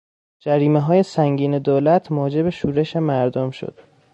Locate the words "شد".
3.51-3.79